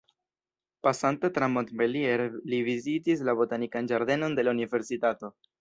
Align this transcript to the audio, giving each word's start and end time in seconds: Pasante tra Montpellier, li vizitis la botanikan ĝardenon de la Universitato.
Pasante 0.87 1.29
tra 1.35 1.49
Montpellier, 1.57 2.25
li 2.55 2.63
vizitis 2.71 3.23
la 3.29 3.39
botanikan 3.43 3.93
ĝardenon 3.93 4.39
de 4.41 4.49
la 4.49 4.59
Universitato. 4.59 5.35